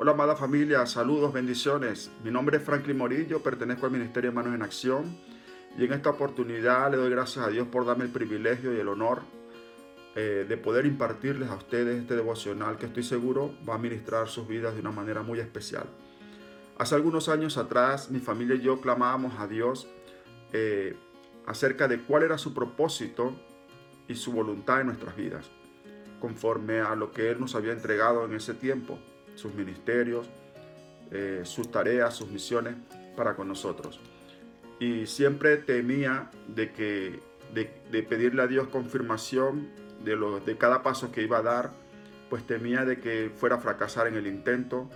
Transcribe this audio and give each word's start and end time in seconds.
Hola 0.00 0.12
amada 0.12 0.36
familia, 0.36 0.86
saludos, 0.86 1.32
bendiciones. 1.32 2.12
Mi 2.22 2.30
nombre 2.30 2.58
es 2.58 2.62
Franklin 2.62 2.96
Morillo, 2.96 3.42
pertenezco 3.42 3.86
al 3.86 3.90
Ministerio 3.90 4.32
Manos 4.32 4.54
en 4.54 4.62
Acción 4.62 5.18
y 5.76 5.84
en 5.84 5.92
esta 5.92 6.10
oportunidad 6.10 6.88
le 6.92 6.98
doy 6.98 7.10
gracias 7.10 7.44
a 7.44 7.48
Dios 7.48 7.66
por 7.66 7.84
darme 7.84 8.04
el 8.04 8.10
privilegio 8.10 8.72
y 8.72 8.78
el 8.78 8.86
honor 8.86 9.22
eh, 10.14 10.46
de 10.48 10.56
poder 10.56 10.86
impartirles 10.86 11.50
a 11.50 11.56
ustedes 11.56 12.00
este 12.00 12.14
devocional 12.14 12.78
que 12.78 12.86
estoy 12.86 13.02
seguro 13.02 13.52
va 13.68 13.74
a 13.74 13.78
ministrar 13.78 14.28
sus 14.28 14.46
vidas 14.46 14.74
de 14.74 14.82
una 14.82 14.92
manera 14.92 15.22
muy 15.22 15.40
especial. 15.40 15.86
Hace 16.78 16.94
algunos 16.94 17.28
años 17.28 17.58
atrás 17.58 18.08
mi 18.08 18.20
familia 18.20 18.54
y 18.54 18.60
yo 18.60 18.80
clamábamos 18.80 19.40
a 19.40 19.48
Dios 19.48 19.88
eh, 20.52 20.94
acerca 21.44 21.88
de 21.88 22.02
cuál 22.02 22.22
era 22.22 22.38
su 22.38 22.54
propósito 22.54 23.32
y 24.06 24.14
su 24.14 24.30
voluntad 24.30 24.80
en 24.80 24.86
nuestras 24.86 25.16
vidas, 25.16 25.50
conforme 26.20 26.78
a 26.78 26.94
lo 26.94 27.10
que 27.10 27.32
Él 27.32 27.40
nos 27.40 27.56
había 27.56 27.72
entregado 27.72 28.26
en 28.26 28.34
ese 28.34 28.54
tiempo 28.54 29.00
sus 29.38 29.54
ministerios, 29.54 30.26
eh, 31.12 31.42
sus 31.44 31.70
tareas, 31.70 32.14
sus 32.14 32.28
misiones 32.28 32.74
para 33.16 33.36
con 33.36 33.46
nosotros. 33.46 34.00
Y 34.80 35.06
siempre 35.06 35.56
temía 35.56 36.30
de, 36.48 36.72
que, 36.72 37.20
de, 37.54 38.02
pedirle 38.02 38.42
a 38.42 38.46
Dios 38.48 38.68
confirmación 38.68 39.68
de, 40.04 40.16
lo, 40.16 40.40
de 40.40 40.56
cada 40.58 40.82
paso 40.82 41.12
que 41.12 41.22
iba 41.22 41.38
a 41.38 41.42
dar, 41.42 41.70
pues 42.28 42.46
temía 42.46 42.84
de 42.84 42.98
que 42.98 43.30
fuera 43.34 43.56
a 43.56 43.58
fracasar 43.58 44.08
en 44.08 44.16
el 44.16 44.26
intento 44.26 44.90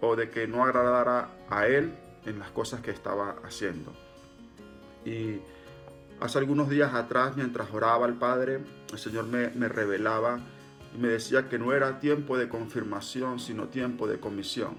o 0.00 0.16
de 0.16 0.30
que 0.30 0.48
no 0.48 0.64
agradara 0.64 1.28
a 1.48 1.66
Él 1.66 1.94
en 2.24 2.38
las 2.38 2.50
cosas 2.50 2.80
que 2.80 2.90
estaba 2.90 3.36
haciendo. 3.44 3.92
Y 5.04 5.36
hace 6.18 6.38
algunos 6.38 6.70
días 6.70 6.94
atrás, 6.94 7.36
mientras 7.36 7.70
oraba 7.72 8.06
al 8.06 8.14
Padre, 8.14 8.60
el 8.90 8.98
Señor 8.98 9.26
me, 9.26 9.50
me 9.50 9.68
revelaba 9.68 10.40
y 10.94 10.98
me 10.98 11.08
decía 11.08 11.48
que 11.48 11.58
no 11.58 11.72
era 11.72 12.00
tiempo 12.00 12.36
de 12.36 12.48
confirmación, 12.48 13.38
sino 13.40 13.68
tiempo 13.68 14.06
de 14.06 14.18
comisión. 14.18 14.76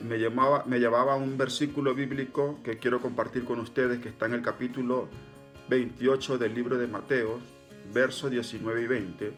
me, 0.00 0.18
llamaba, 0.18 0.64
me 0.66 0.78
llevaba 0.78 1.16
un 1.16 1.36
versículo 1.36 1.94
bíblico 1.94 2.60
que 2.62 2.78
quiero 2.78 3.00
compartir 3.00 3.44
con 3.44 3.60
ustedes, 3.60 4.00
que 4.00 4.08
está 4.08 4.26
en 4.26 4.34
el 4.34 4.42
capítulo 4.42 5.08
28 5.68 6.38
del 6.38 6.54
libro 6.54 6.78
de 6.78 6.86
Mateo, 6.86 7.40
versos 7.92 8.30
19 8.30 8.82
y 8.82 8.86
20, 8.86 9.32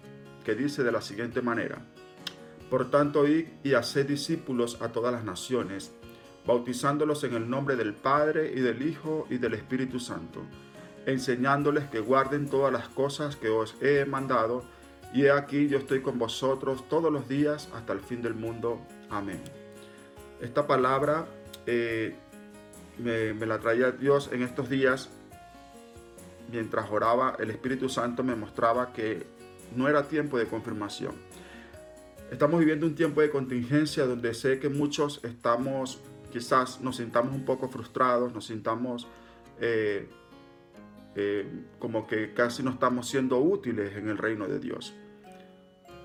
que 0.44 0.54
dice 0.54 0.82
de 0.82 0.92
la 0.92 1.00
siguiente 1.00 1.42
manera, 1.42 1.78
Por 2.68 2.90
tanto, 2.90 3.26
id 3.26 3.46
y 3.64 3.74
haced 3.74 4.06
discípulos 4.06 4.80
a 4.80 4.88
todas 4.88 5.12
las 5.12 5.24
naciones, 5.24 5.92
bautizándolos 6.46 7.24
en 7.24 7.34
el 7.34 7.50
nombre 7.50 7.76
del 7.76 7.94
Padre 7.94 8.52
y 8.54 8.60
del 8.60 8.82
Hijo 8.82 9.26
y 9.28 9.38
del 9.38 9.54
Espíritu 9.54 9.98
Santo, 9.98 10.42
enseñándoles 11.06 11.88
que 11.88 12.00
guarden 12.00 12.48
todas 12.48 12.72
las 12.72 12.88
cosas 12.88 13.36
que 13.36 13.48
os 13.48 13.74
he 13.82 14.04
mandado, 14.04 14.64
y 15.12 15.24
he 15.24 15.30
aquí 15.30 15.68
yo 15.68 15.78
estoy 15.78 16.00
con 16.00 16.18
vosotros 16.18 16.88
todos 16.88 17.12
los 17.12 17.28
días 17.28 17.68
hasta 17.74 17.92
el 17.92 18.00
fin 18.00 18.22
del 18.22 18.34
mundo. 18.34 18.80
Amén. 19.10 19.40
Esta 20.40 20.66
palabra 20.66 21.26
eh, 21.66 22.14
me, 22.98 23.34
la 23.46 23.58
traía 23.58 23.90
Dios 23.90 24.30
en 24.32 24.42
estos 24.42 24.68
días. 24.68 25.10
Mientras 26.50 26.90
oraba, 26.90 27.36
el 27.38 27.50
Espíritu 27.50 27.88
Santo 27.88 28.22
me 28.22 28.34
mostraba 28.34 28.92
que 28.92 29.26
no 29.74 29.88
era 29.88 30.08
tiempo 30.08 30.38
de 30.38 30.46
confirmación. 30.46 31.14
Estamos 32.30 32.60
viviendo 32.60 32.86
un 32.86 32.94
tiempo 32.94 33.20
de 33.20 33.30
contingencia 33.30 34.04
donde 34.04 34.34
sé 34.34 34.58
que 34.60 34.68
muchos 34.68 35.20
estamos, 35.24 36.00
quizás 36.32 36.80
nos 36.80 36.96
sintamos 36.96 37.34
un 37.34 37.44
poco 37.44 37.68
frustrados, 37.68 38.32
nos 38.32 38.46
sintamos 38.46 39.06
eh, 39.60 40.08
eh, 41.14 41.46
como 41.78 42.06
que 42.06 42.34
casi 42.34 42.62
no 42.62 42.70
estamos 42.70 43.08
siendo 43.08 43.38
útiles 43.38 43.96
en 43.96 44.08
el 44.08 44.18
reino 44.18 44.46
de 44.46 44.58
Dios. 44.58 44.94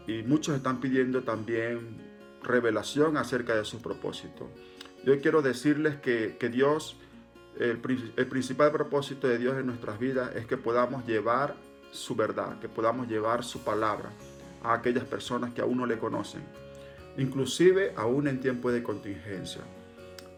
Y 0.07 0.23
muchos 0.23 0.55
están 0.55 0.79
pidiendo 0.79 1.23
también 1.23 1.97
revelación 2.43 3.17
acerca 3.17 3.55
de 3.55 3.65
su 3.65 3.81
propósito. 3.81 4.49
Yo 5.03 5.19
quiero 5.19 5.41
decirles 5.41 5.97
que, 5.97 6.37
que 6.39 6.49
Dios, 6.49 6.97
el, 7.59 7.79
el 8.15 8.27
principal 8.27 8.71
propósito 8.71 9.27
de 9.27 9.37
Dios 9.37 9.57
en 9.57 9.67
nuestras 9.67 9.99
vidas 9.99 10.35
es 10.35 10.45
que 10.45 10.57
podamos 10.57 11.05
llevar 11.05 11.55
su 11.91 12.15
verdad, 12.15 12.59
que 12.59 12.69
podamos 12.69 13.07
llevar 13.07 13.43
su 13.43 13.63
palabra 13.63 14.11
a 14.63 14.73
aquellas 14.73 15.05
personas 15.05 15.53
que 15.53 15.61
aún 15.61 15.77
no 15.77 15.85
le 15.85 15.97
conocen, 15.97 16.43
inclusive 17.17 17.93
aún 17.95 18.27
en 18.27 18.39
tiempo 18.39 18.71
de 18.71 18.83
contingencia. 18.83 19.61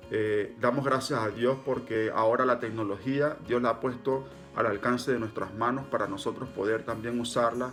Eh, 0.10 0.56
damos 0.62 0.86
gracias 0.86 1.20
a 1.20 1.30
Dios 1.30 1.58
porque 1.66 2.12
ahora 2.14 2.46
la 2.46 2.60
tecnología 2.60 3.36
Dios 3.46 3.62
la 3.62 3.72
ha 3.72 3.80
puesto 3.82 4.26
al 4.56 4.66
alcance 4.66 5.12
de 5.12 5.20
nuestras 5.20 5.54
manos 5.54 5.86
para 5.88 6.08
nosotros 6.08 6.48
poder 6.50 6.84
también 6.84 7.20
usarla 7.20 7.72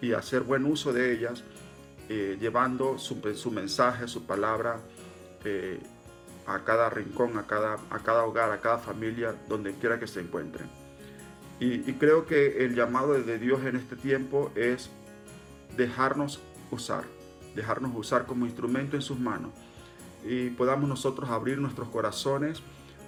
y 0.00 0.12
hacer 0.12 0.42
buen 0.42 0.64
uso 0.66 0.92
de 0.92 1.12
ellas, 1.12 1.42
eh, 2.08 2.38
llevando 2.40 2.98
su, 2.98 3.16
mensaje, 3.50 4.06
su 4.06 4.24
palabra 4.24 4.78
eh, 5.44 5.80
a 6.46 6.60
cada 6.60 6.90
rincón, 6.90 7.38
a 7.38 7.46
cada, 7.46 7.78
a 7.90 7.98
cada 8.00 8.24
hogar, 8.24 8.52
a 8.52 8.60
cada 8.60 8.78
familia, 8.78 9.34
donde 9.48 9.74
quiera 9.74 9.98
que 9.98 10.06
se 10.06 10.20
encuentren. 10.20 10.68
Y, 11.58 11.88
y 11.90 11.94
creo 11.94 12.26
que 12.26 12.64
el 12.64 12.74
llamado 12.74 13.14
de 13.14 13.38
Dios 13.38 13.64
en 13.64 13.76
este 13.76 13.96
tiempo 13.96 14.52
es 14.54 14.90
dejarnos 15.76 16.40
usar, 16.70 17.04
dejarnos 17.54 17.92
usar 17.94 18.26
como 18.26 18.46
instrumento 18.46 18.96
en 18.96 19.02
sus 19.02 19.18
manos 19.18 19.52
y 20.24 20.50
podamos 20.50 20.88
nosotros 20.88 21.30
abrir 21.30 21.58
nuestros 21.58 21.88
corazones 21.88 22.62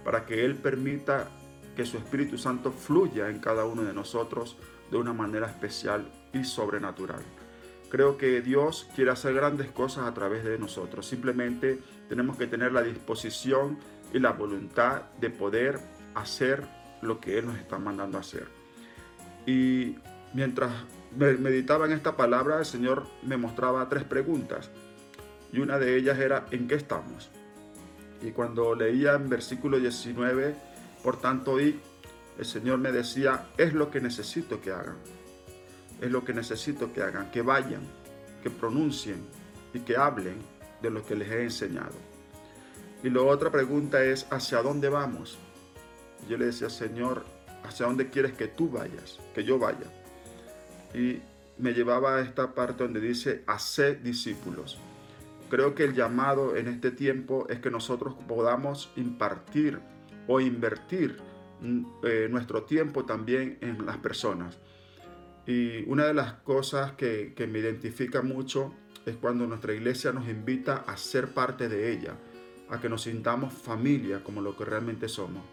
para 0.05 0.27
que 0.27 0.45
Él 0.45 0.55
permita 0.57 1.29
que 1.75 1.87
su 1.87 1.99
Espíritu 1.99 2.39
Santo 2.39 2.73
fluya 2.73 3.29
en 3.29 3.39
cada 3.39 3.65
uno 3.65 3.83
de 3.83 3.93
nosotros 3.93 4.57
de 4.91 4.97
una 4.97 5.13
manera 5.13 5.47
especial 5.47 6.07
y 6.33 6.45
sobrenatural. 6.45 7.23
Creo 7.91 8.17
que 8.17 8.41
Dios 8.41 8.89
quiere 8.95 9.11
hacer 9.11 9.35
grandes 9.35 9.71
cosas 9.71 10.05
a 10.05 10.15
través 10.15 10.45
de 10.45 10.59
nosotros. 10.59 11.07
Simplemente 11.07 11.79
tenemos 12.09 12.37
que 12.37 12.47
tener 12.47 12.73
la 12.73 12.83
disposición 12.83 13.79
y 14.13 14.19
la 14.19 14.33
voluntad 14.33 15.03
de 15.21 15.31
poder 15.31 15.79
hacer 16.15 16.67
lo 17.03 17.21
que 17.21 17.39
Él 17.39 17.47
nos 17.47 17.59
está 17.59 17.79
mandando 17.79 18.19
a 18.19 18.23
hacer. 18.23 18.49
Y 19.47 19.97
mientras 20.35 20.73
meditaba 21.17 21.87
en 21.87 21.93
esta 21.93 22.17
palabra, 22.17 22.59
el 22.59 22.65
Señor 22.65 23.07
me 23.23 23.37
mostraba 23.37 23.89
tres 23.89 24.05
preguntas. 24.05 24.71
Y 25.57 25.61
una 25.61 25.79
de 25.79 25.97
ellas 25.97 26.19
era, 26.19 26.47
¿en 26.51 26.69
qué 26.69 26.75
estamos? 26.75 27.31
Y 28.21 28.33
cuando 28.33 28.75
leía 28.75 29.15
en 29.15 29.31
versículo 29.31 29.79
19, 29.79 30.55
por 31.03 31.19
tanto, 31.19 31.59
y 31.59 31.81
el 32.39 32.45
Señor 32.45 32.77
me 32.77 32.93
decía, 32.93 33.47
es 33.57 33.73
lo 33.73 33.91
que 33.91 34.03
necesito 34.03 34.61
que 34.61 34.71
hagan. 34.71 34.99
Es 35.99 36.11
lo 36.11 36.27
que 36.27 36.35
necesito 36.35 36.93
que 36.93 37.03
hagan, 37.03 37.31
que 37.31 37.41
vayan, 37.41 37.81
que 38.43 38.51
pronuncien 38.51 39.27
y 39.73 39.81
que 39.81 39.97
hablen 39.97 40.37
de 40.83 40.91
lo 40.91 41.03
que 41.07 41.17
les 41.17 41.31
he 41.31 41.45
enseñado. 41.45 41.95
Y 43.03 43.09
la 43.09 43.23
otra 43.23 43.51
pregunta 43.51 44.05
es, 44.05 44.27
¿hacia 44.31 44.61
dónde 44.61 44.91
vamos? 44.91 45.39
Yo 46.29 46.37
le 46.37 46.47
decía, 46.47 46.69
Señor, 46.69 47.25
¿hacia 47.65 47.87
dónde 47.87 48.11
quieres 48.11 48.35
que 48.35 48.49
tú 48.49 48.69
vayas? 48.69 49.21
Que 49.35 49.43
yo 49.43 49.59
vaya. 49.59 49.91
Y 50.93 51.23
me 51.57 51.73
llevaba 51.73 52.17
a 52.17 52.21
esta 52.21 52.53
parte 52.53 52.83
donde 52.83 53.01
dice, 53.01 53.43
hacer 53.47 54.03
discípulos. 54.03 54.79
Creo 55.49 55.75
que 55.75 55.85
el 55.85 55.95
llamado 55.95 56.57
en 56.57 56.67
este 56.69 56.91
tiempo 56.91 57.47
es 57.49 57.61
que 57.61 57.71
nosotros 57.71 58.15
podamos 58.27 58.91
impartir 58.97 59.81
o 60.27 60.41
invertir 60.41 61.19
mm, 61.61 61.85
eh, 62.03 62.29
nuestro 62.31 62.65
tiempo 62.65 63.05
también 63.05 63.59
en 63.61 63.87
las 63.87 63.99
personas. 63.99 64.59
Y 65.47 65.89
una 65.89 66.07
de 66.07 66.15
las 66.15 66.33
cosas 66.35 66.93
que, 66.93 67.33
que 67.37 67.47
me 67.47 67.61
identifica 67.61 68.23
mucho 68.23 68.75
es 69.05 69.17
cuando 69.17 69.47
nuestra 69.47 69.73
iglesia 69.73 70.13
nos 70.13 70.29
invita 70.29 70.85
a 70.87 70.97
ser 70.97 71.29
parte 71.29 71.69
de 71.69 71.93
ella, 71.93 72.17
a 72.69 72.81
que 72.81 72.89
nos 72.89 73.03
sintamos 73.03 73.53
familia 73.53 74.25
como 74.25 74.41
lo 74.41 74.57
que 74.57 74.65
realmente 74.65 75.09
somos, 75.09 75.45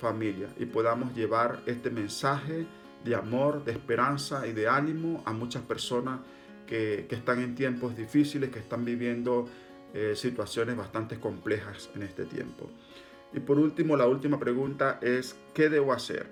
familia, 0.00 0.48
y 0.58 0.64
podamos 0.64 1.14
llevar 1.14 1.62
este 1.66 1.90
mensaje 1.90 2.66
de 3.04 3.14
amor, 3.14 3.64
de 3.64 3.72
esperanza 3.72 4.46
y 4.46 4.52
de 4.52 4.68
ánimo 4.68 5.22
a 5.26 5.32
muchas 5.34 5.62
personas 5.62 6.20
que, 6.66 7.06
están 7.10 7.40
en 7.40 7.54
tiempos 7.54 7.96
difíciles, 7.96 8.50
que 8.50 8.58
están 8.58 8.84
viviendo 8.84 9.48
eh, 9.94 10.14
situaciones 10.16 10.76
bastante 10.76 11.18
complejas 11.18 11.90
en 11.94 12.02
este 12.02 12.24
tiempo. 12.24 12.68
Y 13.32 13.40
por 13.40 13.58
último, 13.58 13.96
la 13.96 14.06
última 14.06 14.38
pregunta 14.38 14.98
es, 15.00 15.36
¿qué 15.54 15.68
debo 15.68 15.92
hacer? 15.92 16.26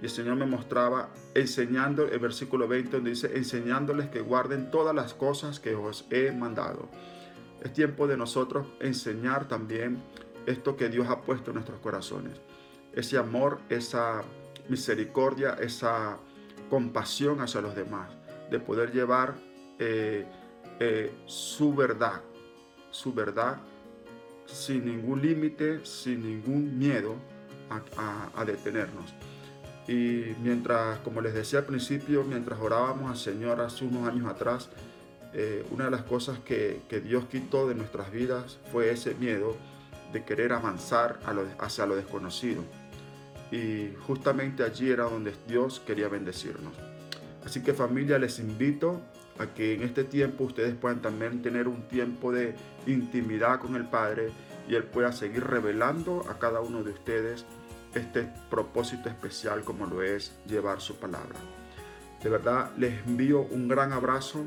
Y 0.00 0.06
el 0.06 0.10
Señor 0.10 0.36
me 0.36 0.46
mostraba 0.46 1.10
enseñando 1.34 2.08
el 2.08 2.18
versículo 2.18 2.66
20 2.66 2.90
donde 2.90 3.10
dice, 3.10 3.36
enseñándoles 3.36 4.08
que 4.08 4.20
guarden 4.20 4.70
todas 4.70 4.94
las 4.94 5.14
cosas 5.14 5.60
que 5.60 5.74
os 5.74 6.06
he 6.10 6.32
mandado. 6.32 6.88
Es 7.62 7.72
tiempo 7.72 8.08
de 8.08 8.16
nosotros 8.16 8.66
enseñar 8.80 9.46
también 9.46 10.02
esto 10.46 10.76
que 10.76 10.88
Dios 10.88 11.08
ha 11.08 11.20
puesto 11.20 11.50
en 11.50 11.54
nuestros 11.54 11.78
corazones. 11.80 12.40
Ese 12.92 13.16
amor, 13.16 13.60
esa 13.68 14.22
misericordia, 14.68 15.54
esa 15.60 16.18
compasión 16.68 17.40
hacia 17.40 17.60
los 17.60 17.76
demás. 17.76 18.10
De 18.50 18.58
poder 18.58 18.92
llevar 18.92 19.34
eh, 19.84 20.24
eh, 20.78 21.12
su 21.26 21.74
verdad, 21.74 22.20
su 22.92 23.12
verdad 23.12 23.58
sin 24.46 24.84
ningún 24.84 25.20
límite, 25.20 25.84
sin 25.84 26.22
ningún 26.22 26.78
miedo 26.78 27.16
a, 27.96 28.44
detenernos. 28.44 29.12
Y 29.88 30.34
mientras, 30.40 30.98
como 31.00 31.20
les 31.20 31.34
decía 31.34 31.60
al 31.60 31.64
principio, 31.64 32.22
mientras 32.22 32.60
orábamos 32.60 33.10
al 33.10 33.16
Señor 33.16 33.60
hace 33.60 33.84
unos 33.84 34.08
años 34.08 34.26
atrás, 34.30 34.68
eh, 35.32 35.64
una 35.70 35.86
de 35.86 35.90
las 35.90 36.02
cosas 36.02 36.38
que, 36.38 36.80
Dios 37.04 37.24
quitó 37.24 37.66
de 37.66 37.74
nuestras 37.74 38.12
vidas 38.12 38.58
fue 38.70 38.90
ese 38.90 39.14
miedo 39.14 39.56
de 40.12 40.24
querer 40.24 40.52
avanzar 40.52 41.18
hacia 41.58 41.86
lo 41.86 41.96
desconocido. 41.96 42.62
Y 43.50 43.94
justamente 44.06 44.62
allí 44.62 44.90
era 44.90 45.04
donde 45.04 45.34
Dios 45.48 45.80
quería 45.84 46.08
bendecirnos. 46.08 46.72
Así 47.44 47.62
que 47.62 47.72
familia, 47.72 48.18
les 48.18 48.38
invito 48.38 49.00
que 49.48 49.74
en 49.74 49.82
este 49.82 50.04
tiempo 50.04 50.44
ustedes 50.44 50.74
puedan 50.74 51.02
también 51.02 51.42
tener 51.42 51.68
un 51.68 51.88
tiempo 51.88 52.32
de 52.32 52.54
intimidad 52.86 53.60
con 53.60 53.76
el 53.76 53.86
Padre 53.86 54.30
y 54.68 54.74
Él 54.74 54.84
pueda 54.84 55.12
seguir 55.12 55.44
revelando 55.44 56.24
a 56.28 56.38
cada 56.38 56.60
uno 56.60 56.82
de 56.82 56.92
ustedes 56.92 57.44
este 57.94 58.28
propósito 58.50 59.08
especial 59.08 59.64
como 59.64 59.86
lo 59.86 60.02
es 60.02 60.32
llevar 60.46 60.80
su 60.80 60.96
palabra. 60.96 61.38
De 62.22 62.30
verdad 62.30 62.70
les 62.76 63.04
envío 63.06 63.42
un 63.42 63.68
gran 63.68 63.92
abrazo, 63.92 64.44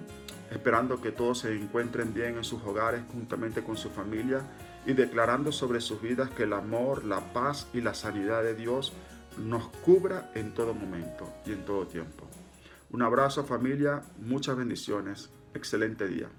esperando 0.49 1.01
que 1.01 1.11
todos 1.11 1.39
se 1.39 1.53
encuentren 1.53 2.13
bien 2.13 2.37
en 2.37 2.43
sus 2.43 2.63
hogares 2.63 3.01
juntamente 3.11 3.63
con 3.63 3.77
su 3.77 3.89
familia 3.89 4.41
y 4.85 4.93
declarando 4.93 5.51
sobre 5.51 5.81
sus 5.81 6.01
vidas 6.01 6.29
que 6.29 6.43
el 6.43 6.53
amor, 6.53 7.03
la 7.03 7.33
paz 7.33 7.67
y 7.73 7.81
la 7.81 7.93
sanidad 7.93 8.43
de 8.43 8.55
Dios 8.55 8.93
nos 9.37 9.67
cubra 9.67 10.31
en 10.35 10.53
todo 10.53 10.73
momento 10.73 11.27
y 11.45 11.51
en 11.51 11.65
todo 11.65 11.85
tiempo. 11.85 12.27
Un 12.95 13.01
abrazo 13.01 13.43
familia, 13.43 14.03
muchas 14.19 14.55
bendiciones, 14.55 15.29
excelente 15.53 16.07
día. 16.07 16.29